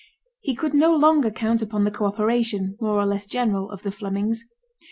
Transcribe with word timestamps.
He 0.39 0.55
could 0.55 0.73
no 0.73 0.95
longer 0.95 1.29
count 1.29 1.61
upon 1.61 1.83
the 1.83 1.91
co 1.91 2.05
operation, 2.05 2.75
more 2.81 2.97
or 2.99 3.05
less 3.05 3.27
general, 3.27 3.69
of 3.69 3.83
the 3.83 3.91
Flemings. 3.91 4.43